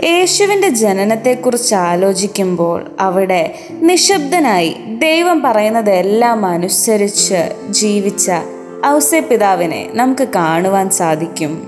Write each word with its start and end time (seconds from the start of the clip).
യേശുവിന്റെ 0.00 0.68
ജനനത്തെക്കുറിച്ച് 0.68 1.74
ആലോചിക്കുമ്പോൾ 1.74 2.84
അവിടെ 3.00 3.54
നിശബ്ദനായി 3.70 4.76
ദൈവം 4.88 5.42
പറയുന്നതെല്ലാം 5.42 6.46
അനുസരിച്ച് 6.46 7.56
ജീവിച്ച 7.70 8.30
ഔസെ 8.86 9.20
പിതാവിനെ 9.20 9.90
നമുക്ക് 9.92 10.28
കാണുവാൻ 10.28 10.90
സാധിക്കും. 10.90 11.62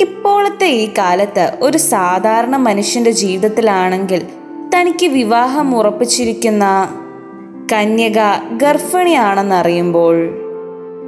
ഇപ്പോഴത്തെ 0.00 0.66
ഈ 0.66 0.88
കാലത്ത് 0.98 1.52
ഒരു 1.60 1.78
സാധാരണ 1.78 2.56
മനുഷ്യന്റെ 2.56 3.10
ജീവിതത്തിലാണെങ്കിൽ 3.10 4.26
തനിക്ക് 4.76 5.06
വിവാഹം 5.06 5.76
ഉറപ്പിച്ചിരിക്കുന്ന 5.76 6.88
കന്യക 7.72 8.18
ഗർഭിണിയാണെന്നറിയുമ്പോൾ 8.50 10.16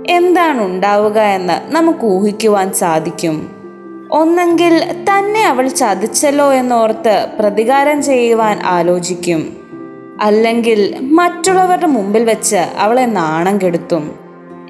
എന്താണ് 0.08 0.62
ഉണ്ടാവുക 0.64 1.18
എന്ന് 1.18 1.74
നമുക്ക് 1.74 2.04
ഊഹിക്കുവാൻ 2.04 2.72
സാധിക്കും. 2.72 3.57
ഒന്നെങ്കിൽ 4.12 5.04
തന്നെ 5.10 5.46
അവൾ 5.46 5.68
ചതിച്ചല്ലോ 5.68 6.52
എന്നോർത്ത് 6.52 7.26
പ്രതികാരം 7.38 8.02
ചെയ്യുവാൻ 8.02 8.60
ആലോചിക്കും. 8.62 9.56
അല്ലെങ്കിൽ 10.20 10.98
മറ്റുള്ളവരുടെ 11.00 11.86
മുമ്പിൽ 11.86 12.24
വെച്ച് 12.24 12.56
അവളെ 12.56 13.06
നാണം 13.06 13.58
കെടുത്തും. 13.58 14.18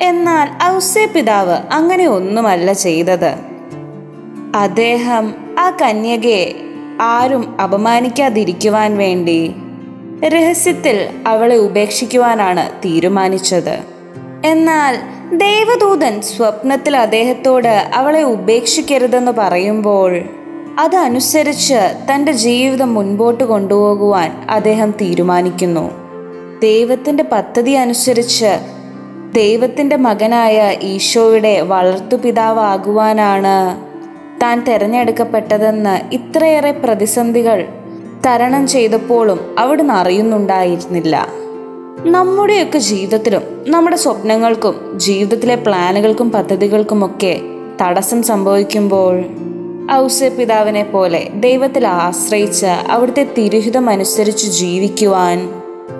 എന്നാൽ 0.02 0.48
ഔസേ 0.64 1.06
പിതാവ് 1.06 1.56
അങ്ങനെ 1.72 2.06
ഒന്നുമല്ല 2.06 2.72
ചെയ്തത്. 2.72 3.34
അദ്ദേഹം 4.54 5.34
ആ 5.58 5.70
കന്യകയെ 5.70 6.54
ആരും 7.00 7.60
അപമാനിക്കാതിരിക്കുവാൻ 7.60 8.96
വേണ്ടി 8.96 9.54
രഹസ്യത്തിൽ 10.24 11.08
അവളെ 11.26 11.56
ഉപേക്ഷിക്കുവാനാണ് 11.56 12.70
തീരുമാനിച്ചത്. 12.84 13.78
എന്നാൽ 14.44 15.17
ദേവദൂതൻ 15.32 16.20
സ്വപ്നത്തിൽ 16.20 16.96
അദ്ദേഹത്തോട് 16.96 17.90
അവളെ 17.94 18.22
ഉപേക്ഷിക്കരുതെന്ന് 18.22 19.32
പറയുമ്പോൾ 19.32 20.20
അതനുസരിച്ച് 20.78 21.96
തന്റെ 22.12 22.32
ജീവിതം 22.32 22.94
മുൻപോട്ട് 22.94 23.44
കൊണ്ടുപോകുവാൻ 23.44 24.46
അദ്ദേഹം 24.50 24.90
തീരുമാനിക്കുന്നു. 24.90 25.90
ദൈവത്തിന്റെ 26.62 27.22
പദ്ധതി 27.22 27.70
അനുസരിച്ച് 27.70 28.58
ദൈവത്തിന്റെ 29.34 29.96
മകനായ 29.96 30.76
ഈശോയുടെ 30.82 31.60
വളർത്തുപിതാവാകുവാനാണ് 31.60 33.56
താൻ 34.42 34.64
തിരഞ്ഞെടുക്കപ്പെട്ടതെന്ന് 34.64 36.14
ഇത്രയേറെ 36.14 36.70
പ്രതിസന്ധികൾ 36.70 37.68
തരണം 38.26 38.66
ചെയ്തപ്പോഴും 38.66 39.54
അവിടുന്ന് 39.58 39.94
അറിയുന്നുണ്ടായിരുന്നില്ല. 39.94 41.28
നമ്മുടെയൊക്കെ 42.06 42.78
ജീവിതത്തിലും 42.78 43.42
നമ്മുടെ 43.66 43.96
സ്വപ്നങ്ങൾക്കും 43.96 44.98
ജീവിതത്തിലെ 44.98 45.54
പ്ലാനുകൾക്കും 45.54 46.30
പദ്ധതികൾക്കുമൊക്കെ 46.30 47.40
തടസ്സം 47.82 48.22
സംഭവിക്കുമ്പോൾ 48.22 49.24
ഔസേ 49.92 50.28
പിതാവിനെ 50.28 50.84
പോലെ 50.84 51.28
ദൈവത്തിൽ 51.34 51.86
ആശ്രയിച്ച് 51.86 52.66
അവിടുത്തെ 52.66 53.28
തിരുഹിതം 53.38 53.90
അനുസരിച്ച് 53.90 54.46
ജീവിക്കുവാൻ 54.46 55.48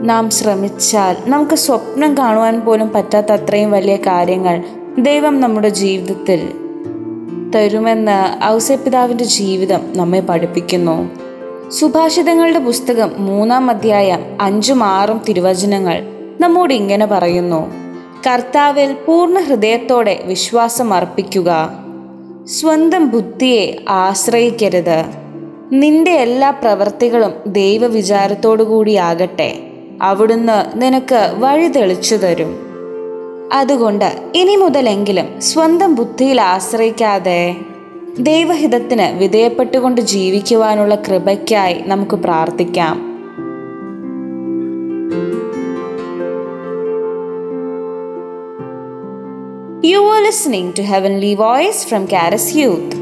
നാം 0.00 0.30
ശ്രമിച്ചാൽ 0.30 1.16
നമുക്ക് 1.26 1.54
സ്വപ്നം 1.54 2.19
കാണുവാൻ 2.19 2.60
പോലും 2.60 2.88
പറ്റാത്ത 2.88 3.32
അത്രയും 3.32 3.70
വലിയ 3.70 3.96
കാര്യങ്ങൾ 3.96 4.62
ദൈവം 4.98 5.41
നമ്മുടെ 5.41 5.69
ജീവിതത്തിൽ 5.69 6.41
തരുമെന്ന് 7.54 8.44
ഔസപിതാവിന്റെ 8.44 9.24
ജീവിതം 9.24 9.80
നമ്മെ 9.96 10.20
പഠിപ്പിക്കുന്നു. 10.20 11.10
സുഭാഷിതങ്ങളുടെ 11.70 12.58
പുസ്തകം 12.58 13.12
മൂന്നാം 13.16 13.70
അധ്യായം 13.70 14.38
അഞ്ചും 14.41 14.84
ആറും 14.84 15.20
തിരുവചനങ്ങൾ 15.28 16.02
നമ്മോട് 16.41 16.75
ഇങ്ങനെ 16.75 17.06
പറയുന്നു. 17.06 17.70
കർത്താവിൽ 18.27 18.97
പൂർണ 19.06 19.38
ഹൃദയത്തോടെ 19.38 20.22
വിശ്വാസം 20.25 20.94
അർപ്പിക്കുക. 20.94 21.70
സ്വന്തം 22.44 23.10
ബുദ്ധിയെ 23.10 23.77
ആശ്രയിക്കരുത്. 23.88 25.05
നിന്റെ 25.72 26.10
എല്ലാ 26.10 26.50
പ്രവൃത്തികളും 26.50 27.32
ദൈവവിചാരത്തോടു 27.47 28.91
ആകട്ടെ. 28.91 29.59
അവിടുന്ന് 30.03 30.82
നിനക്ക് 30.82 31.32
വഴി 31.38 31.69
തെളിച്ചു 31.69 32.15
തരും. 32.15 32.59
അതുകൊണ്ട് 33.53 34.32
ഇനി 34.34 34.56
മുതലെങ്കിലും 34.56 35.41
സ്വന്തം 35.41 35.94
ബുദ്ധിയിൽ 35.94 36.41
ആശ്രയിക്കാതെ 36.41 37.56
ദൈവഹിതത്തിന് 38.18 39.18
വിധേയപ്പെട്ടുകൊണ്ട് 39.18 40.00
ജീവിക്കുവാനുള്ള 40.00 40.94
കൃപയ്ക്കായി 40.94 41.74
നമുക്ക് 41.86 42.16
പ്രാർത്ഥിക്കാം 42.16 42.96
You 49.84 50.02
are 50.04 50.22
listening 50.22 50.72
to 50.72 50.82
Heavenly 50.82 51.34
Voice 51.36 51.84
from 51.84 52.08
Caris 52.08 52.54
Youth. 52.54 52.97